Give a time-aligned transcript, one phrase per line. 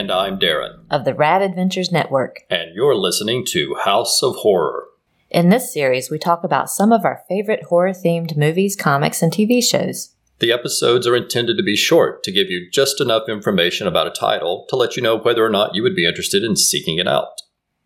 [0.00, 2.40] Hi, I'm Ruth And I'm Darren, of the Rad Adventures Network.
[2.48, 4.86] and you're listening to House of Horror.
[5.28, 9.30] In this series, we talk about some of our favorite horror themed movies, comics, and
[9.30, 10.14] TV shows.
[10.38, 14.10] The episodes are intended to be short to give you just enough information about a
[14.10, 17.06] title to let you know whether or not you would be interested in seeking it
[17.06, 17.42] out.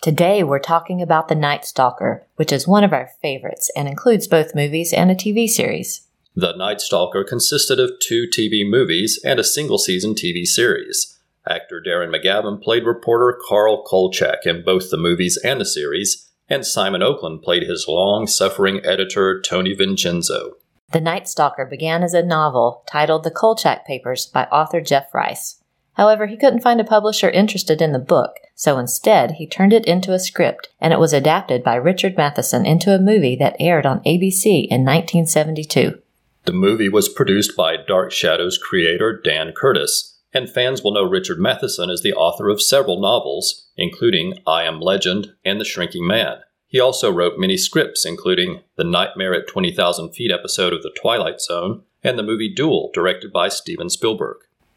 [0.00, 4.26] Today, we're talking about The Night Stalker, which is one of our favorites and includes
[4.26, 6.06] both movies and a TV series.
[6.34, 11.17] The Night Stalker consisted of two TV movies and a single season TV series.
[11.48, 16.66] Actor Darren McGavin played reporter Carl Kolchak in both the movies and the series, and
[16.66, 20.54] Simon Oakland played his long suffering editor Tony Vincenzo.
[20.92, 25.62] The Night Stalker began as a novel titled The Kolchak Papers by author Jeff Rice.
[25.94, 29.84] However, he couldn't find a publisher interested in the book, so instead he turned it
[29.84, 33.84] into a script, and it was adapted by Richard Matheson into a movie that aired
[33.84, 36.00] on ABC in 1972.
[36.44, 41.38] The movie was produced by Dark Shadows creator Dan Curtis, and fans will know Richard
[41.38, 46.38] Matheson as the author of several novels, including I Am Legend and The Shrinking Man.
[46.66, 51.40] He also wrote many scripts, including the Nightmare at 20,000 Feet episode of The Twilight
[51.40, 54.36] Zone and the movie Duel, directed by Steven Spielberg.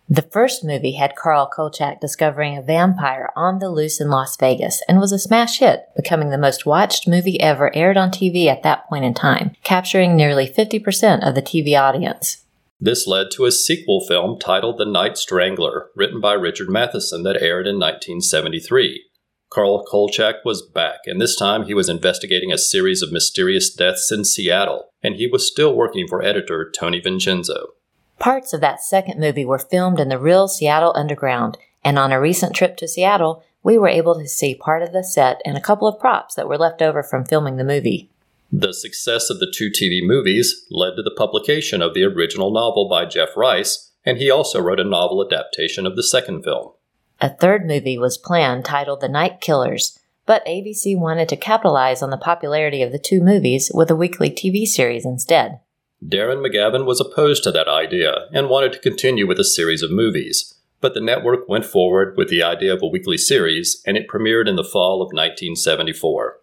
[0.09, 4.81] The first movie had Carl Kolchak discovering a vampire on the loose in Las Vegas
[4.89, 8.63] and was a smash hit, becoming the most watched movie ever aired on TV at
[8.63, 12.43] that point in time, capturing nearly 50% of the TV audience.
[12.83, 17.39] This led to a sequel film titled The Night Strangler, written by Richard Matheson, that
[17.39, 19.03] aired in 1973.
[19.51, 24.11] Carl Kolchak was back, and this time he was investigating a series of mysterious deaths
[24.11, 27.67] in Seattle, and he was still working for editor Tony Vincenzo.
[28.17, 32.19] Parts of that second movie were filmed in the real Seattle Underground, and on a
[32.19, 35.61] recent trip to Seattle, we were able to see part of the set and a
[35.61, 38.09] couple of props that were left over from filming the movie.
[38.51, 42.89] The success of the two TV movies led to the publication of the original novel
[42.89, 46.71] by Jeff Rice, and he also wrote a novel adaptation of the second film.
[47.21, 52.09] A third movie was planned titled The Night Killers, but ABC wanted to capitalize on
[52.09, 55.59] the popularity of the two movies with a weekly TV series instead.
[56.03, 59.91] Darren McGavin was opposed to that idea and wanted to continue with a series of
[59.91, 64.09] movies, but the network went forward with the idea of a weekly series, and it
[64.09, 66.40] premiered in the fall of 1974.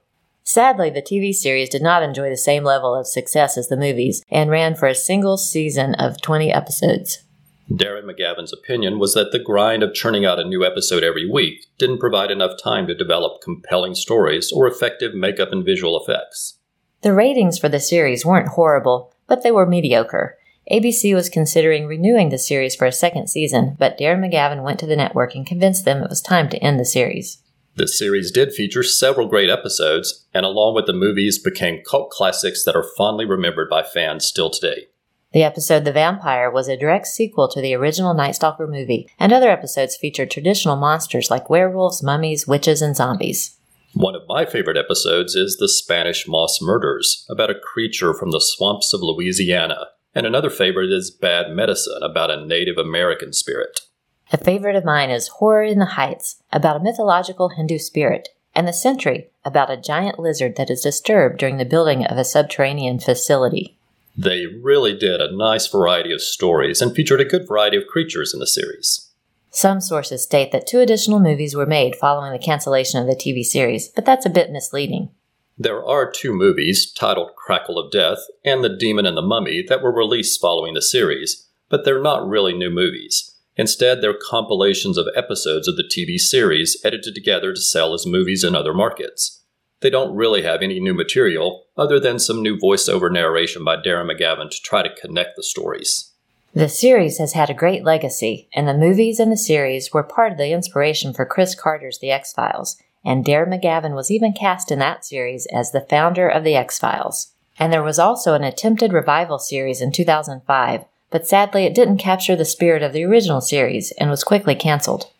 [0.48, 4.24] Sadly, the TV series did not enjoy the same level of success as the movies
[4.30, 7.22] and ran for a single season of 20 episodes.
[7.70, 11.66] Darren McGavin's opinion was that the grind of churning out a new episode every week
[11.76, 16.56] didn't provide enough time to develop compelling stories or effective makeup and visual effects.
[17.02, 20.38] The ratings for the series weren't horrible, but they were mediocre.
[20.72, 24.86] ABC was considering renewing the series for a second season, but Darren McGavin went to
[24.86, 27.42] the network and convinced them it was time to end the series.
[27.78, 32.64] The series did feature several great episodes, and along with the movies, became cult classics
[32.64, 34.88] that are fondly remembered by fans still today.
[35.32, 39.32] The episode The Vampire was a direct sequel to the original Night Stalker movie, and
[39.32, 43.56] other episodes featured traditional monsters like werewolves, mummies, witches, and zombies.
[43.94, 48.40] One of my favorite episodes is The Spanish Moss Murders, about a creature from the
[48.40, 49.86] swamps of Louisiana,
[50.16, 53.82] and another favorite is Bad Medicine, about a Native American spirit.
[54.30, 58.68] A favorite of mine is Horror in the Heights, about a mythological Hindu spirit, and
[58.68, 62.98] The Sentry, about a giant lizard that is disturbed during the building of a subterranean
[62.98, 63.78] facility.
[64.18, 68.34] They really did a nice variety of stories and featured a good variety of creatures
[68.34, 69.08] in the series.
[69.50, 73.42] Some sources state that two additional movies were made following the cancellation of the TV
[73.42, 75.08] series, but that's a bit misleading.
[75.56, 79.82] There are two movies, titled Crackle of Death and The Demon and the Mummy, that
[79.82, 83.34] were released following the series, but they're not really new movies.
[83.58, 88.44] Instead, they're compilations of episodes of the TV series edited together to sell as movies
[88.44, 89.42] in other markets.
[89.80, 94.10] They don't really have any new material, other than some new voiceover narration by Darren
[94.10, 96.12] McGavin to try to connect the stories.
[96.54, 100.32] The series has had a great legacy, and the movies and the series were part
[100.32, 104.70] of the inspiration for Chris Carter's The X Files, and Darren McGavin was even cast
[104.70, 107.32] in that series as the founder of The X Files.
[107.58, 112.36] And there was also an attempted revival series in 2005, but sadly it didn't capture
[112.36, 115.10] the spirit of the original series and was quickly canceled.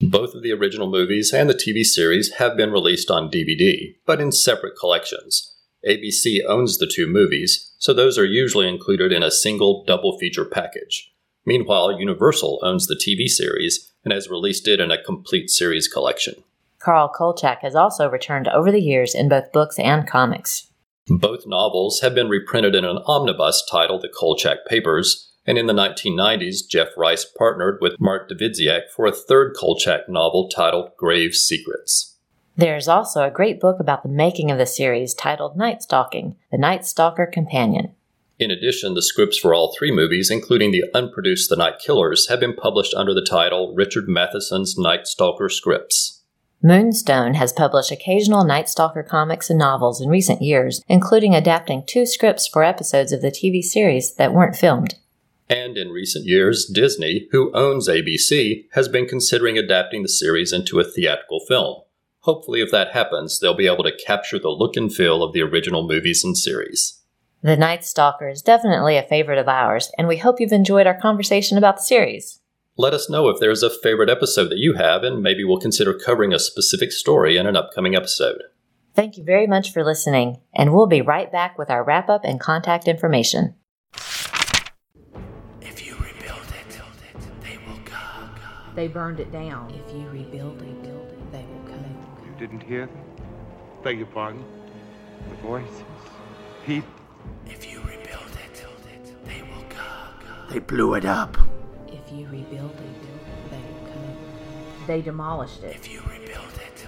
[0.00, 4.20] Both of the original movies and the TV series have been released on DVD, but
[4.20, 5.54] in separate collections.
[5.88, 10.44] ABC owns the two movies, so those are usually included in a single double feature
[10.44, 11.12] package.
[11.46, 16.34] Meanwhile, Universal owns the TV series and has released it in a complete series collection.
[16.78, 20.68] Carl Kolchak has also returned over the years in both books and comics.
[21.08, 25.72] Both novels have been reprinted in an omnibus titled The Kolchak Papers, and in the
[25.72, 32.16] 1990s, Jeff Rice partnered with Mark Dawidziak for a third Kolchak novel titled Grave Secrets.
[32.56, 36.58] There's also a great book about the making of the series titled Night Stalking, The
[36.58, 37.94] Night Stalker Companion.
[38.38, 42.40] In addition, the scripts for all three movies, including the unproduced The Night Killers, have
[42.40, 46.22] been published under the title Richard Matheson's Night Stalker Scripts.
[46.62, 52.06] Moonstone has published occasional Night Stalker comics and novels in recent years, including adapting two
[52.06, 54.96] scripts for episodes of the TV series that weren't filmed.
[55.48, 60.80] And in recent years, Disney, who owns ABC, has been considering adapting the series into
[60.80, 61.82] a theatrical film.
[62.20, 65.42] Hopefully, if that happens, they'll be able to capture the look and feel of the
[65.42, 67.00] original movies and series.
[67.42, 70.98] The Night Stalker is definitely a favorite of ours, and we hope you've enjoyed our
[70.98, 72.40] conversation about the series.
[72.76, 75.94] Let us know if there's a favorite episode that you have, and maybe we'll consider
[75.94, 78.42] covering a specific story in an upcoming episode.
[78.94, 82.24] Thank you very much for listening, and we'll be right back with our wrap up
[82.24, 83.54] and contact information.
[88.76, 89.70] They burned it down.
[89.70, 91.96] If you rebuild it, build it, they will come.
[92.26, 93.00] You didn't hear them?
[93.82, 94.44] Beg your pardon?
[95.30, 95.82] The voices?
[96.66, 96.84] Pete?
[97.46, 98.66] If you rebuild it,
[99.24, 100.50] they will come.
[100.50, 101.38] They blew it up.
[101.88, 104.86] If you rebuild it, they will come.
[104.86, 105.74] They demolished it.
[105.74, 106.86] If you rebuild it,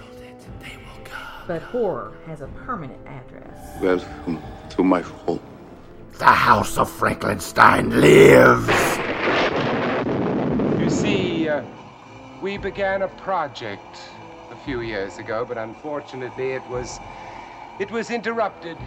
[0.59, 1.47] they will come.
[1.47, 3.81] But horror has a permanent address.
[3.81, 4.39] Welcome
[4.69, 5.41] to my home.
[6.19, 8.67] The House of Frankenstein lives.
[10.79, 11.63] You see, uh,
[12.41, 13.99] we began a project
[14.51, 16.99] a few years ago, but unfortunately it was
[17.79, 18.77] it was interrupted,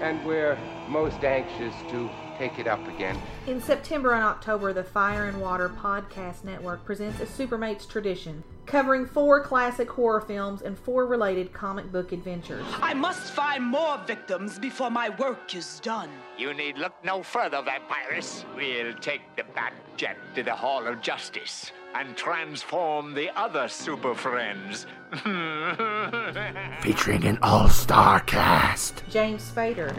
[0.00, 0.56] and we're
[0.88, 2.08] most anxious to
[2.38, 3.18] take it up again.
[3.48, 9.04] In September and October, the Fire and Water Podcast Network presents a Supermates tradition, covering
[9.04, 12.64] four classic horror films and four related comic book adventures.
[12.80, 16.10] I must find more victims before my work is done.
[16.36, 18.44] You need look no further, vampires.
[18.54, 24.14] We'll take the Bat Jet to the Hall of Justice and transform the other super
[24.14, 24.86] friends.
[26.82, 29.02] Featuring an all star cast.
[29.10, 29.92] James Spader,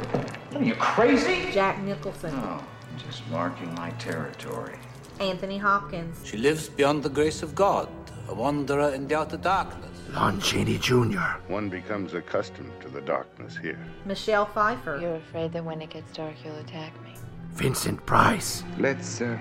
[0.56, 1.51] Are you crazy?
[1.51, 2.63] Jack Nicholson, Oh,
[2.97, 4.77] just marking my territory.
[5.19, 7.89] Anthony Hopkins, She lives beyond the grace of God,
[8.30, 9.85] a wanderer in the outer darkness.
[10.13, 11.38] Lon Chaney Jr.
[11.47, 13.80] One becomes accustomed to the darkness here.
[14.06, 17.13] Michelle Pfeiffer, You're afraid that when it gets dark, you'll attack me.
[17.53, 18.63] Vincent Price.
[18.77, 19.38] Let's uh,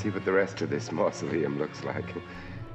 [0.00, 2.06] see what the rest of this mausoleum looks like.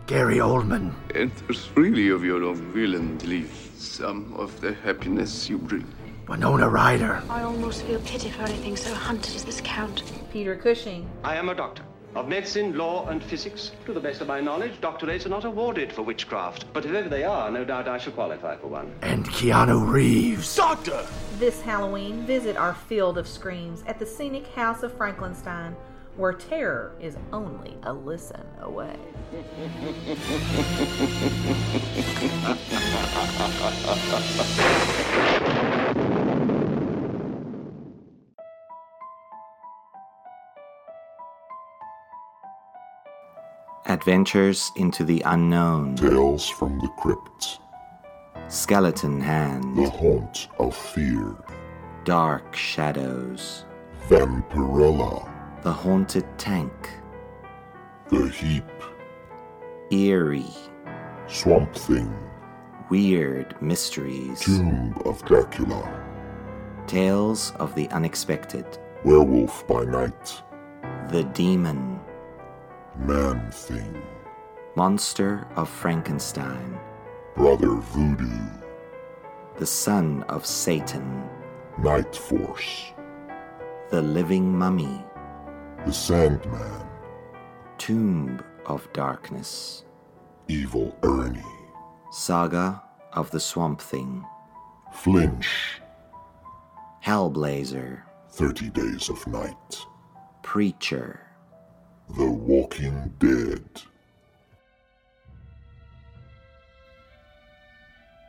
[0.06, 0.94] Gary Oldman.
[1.16, 5.88] Enters freely of your own will and leave some of the happiness you bring.
[6.27, 7.24] Winona Ryder.
[7.30, 10.04] I almost feel pity for anything so hunted as this count.
[10.31, 11.83] Peter Cushing, I am a doctor
[12.16, 13.72] of medicine, law, and physics.
[13.86, 16.72] To the best of my knowledge, doctorates are not awarded for witchcraft.
[16.74, 18.94] But if ever they are, no doubt I shall qualify for one.
[19.01, 20.56] And Keanu Reeves.
[20.56, 21.06] Doctor!
[21.39, 25.75] This Halloween, visit our field of screams at the scenic House of Frankenstein,
[26.18, 28.96] where terror is only a listen away.
[43.88, 45.96] Adventures into the Unknown.
[45.96, 47.60] Tales from the Crypt.
[48.48, 49.78] Skeleton Hand.
[49.78, 51.36] The Haunt of Fear.
[52.04, 53.66] Dark Shadows.
[54.08, 55.35] Vampirella.
[55.65, 56.91] The Haunted Tank.
[58.10, 58.69] The Heap.
[59.89, 60.45] Eerie.
[61.25, 62.15] Swamp Thing.
[62.91, 64.41] Weird Mysteries.
[64.41, 65.81] Tomb of Dracula.
[66.86, 68.77] Tales of the Unexpected.
[69.03, 70.43] Werewolf by Night.
[71.10, 72.00] The Demon.
[73.00, 74.03] Man Thing.
[74.75, 76.77] Monster of Frankenstein.
[77.34, 78.39] Brother Voodoo.
[79.57, 81.27] The Son of Satan.
[81.79, 82.93] Night Force.
[83.89, 85.03] The Living Mummy.
[85.86, 86.88] The Sandman.
[87.77, 89.84] Tomb of Darkness.
[90.48, 91.44] Evil Ernie.
[92.12, 92.82] Saga
[93.13, 94.25] of the Swamp Thing.
[94.96, 95.80] Flinch.
[97.06, 98.01] Hellblazer.
[98.32, 99.86] Thirty Days of Night.
[100.42, 101.20] Preacher.
[102.18, 103.63] The Walking Dead.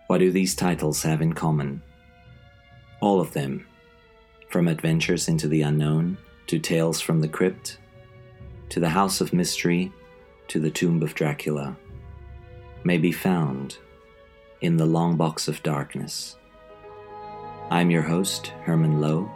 [0.09, 1.81] What do these titles have in common?
[3.01, 3.67] All of them,
[4.51, 7.79] from Adventures into the Unknown to Tales from the Crypt,
[8.69, 9.93] to the House of Mystery
[10.47, 11.77] to the Tomb of Dracula,
[12.85, 13.79] may be found
[14.61, 16.37] in the Long Box of Darkness.
[17.69, 19.29] I'm your host, Herman Lowe.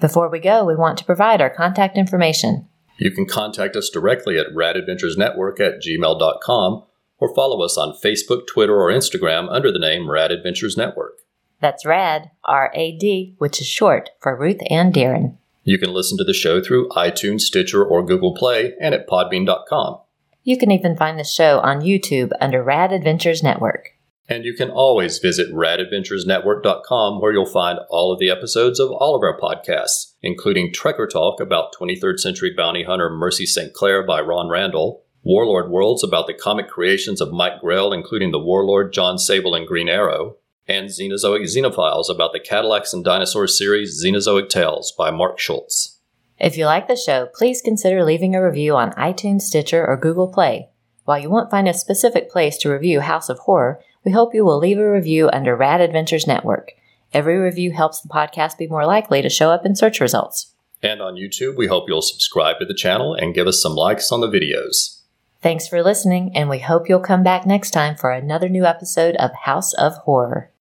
[0.00, 2.68] Before we go, we want to provide our contact information.
[2.98, 6.82] You can contact us directly at radadventuresnetwork at gmail.com
[7.18, 11.18] or follow us on Facebook, Twitter, or Instagram under the name Rad Adventures Network.
[11.60, 15.36] That's RAD, R A D, which is short for Ruth and Darren.
[15.64, 19.98] You can listen to the show through iTunes, Stitcher, or Google Play and at podbean.com.
[20.44, 23.97] You can even find the show on YouTube under Rad Adventures Network.
[24.28, 29.16] And you can always visit radadventuresnetwork.com where you'll find all of the episodes of all
[29.16, 33.72] of our podcasts, including Trekker Talk about 23rd century bounty hunter Mercy St.
[33.72, 38.38] Clair by Ron Randall, Warlord Worlds about the comic creations of Mike Grell, including the
[38.38, 40.36] Warlord, John Sable, and Green Arrow,
[40.68, 45.98] and Xenozoic Xenophiles about the Cadillacs and Dinosaurs series Xenozoic Tales by Mark Schultz.
[46.38, 50.28] If you like the show, please consider leaving a review on iTunes, Stitcher, or Google
[50.28, 50.68] Play.
[51.04, 54.42] While you won't find a specific place to review House of Horror, we hope you
[54.42, 56.72] will leave a review under Rad Adventures Network.
[57.12, 60.54] Every review helps the podcast be more likely to show up in search results.
[60.82, 64.10] And on YouTube, we hope you'll subscribe to the channel and give us some likes
[64.10, 65.02] on the videos.
[65.42, 69.14] Thanks for listening, and we hope you'll come back next time for another new episode
[69.16, 70.52] of House of Horror.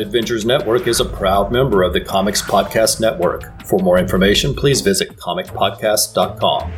[0.00, 3.62] Adventures Network is a proud member of the Comics Podcast Network.
[3.66, 6.72] For more information, please visit comicpodcast.com.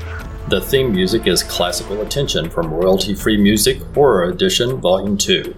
[0.49, 5.55] The theme music is Classical Attention from Royalty Free Music Horror Edition Volume 2.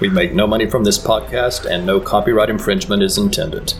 [0.00, 3.74] We make no money from this podcast and no copyright infringement is intended.